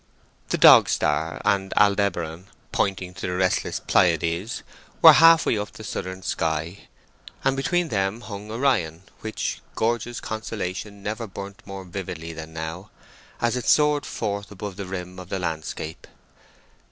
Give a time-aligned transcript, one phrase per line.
[0.49, 4.63] The Dog star and Aldebaran, pointing to the restless Pleiades,
[4.99, 6.87] were half way up the Southern sky,
[7.43, 12.89] and between them hung Orion, which gorgeous constellation never burnt more vividly than now,
[13.39, 16.07] as it soared forth above the rim of the landscape.